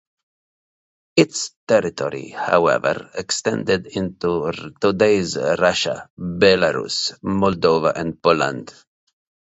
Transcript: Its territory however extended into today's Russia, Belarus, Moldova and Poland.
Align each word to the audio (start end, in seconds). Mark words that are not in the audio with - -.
Its 1.15 1.51
territory 1.67 2.29
however 2.29 3.11
extended 3.13 3.85
into 3.85 4.51
today's 4.81 5.37
Russia, 5.37 6.09
Belarus, 6.17 7.13
Moldova 7.21 7.93
and 7.95 8.19
Poland. 8.19 8.73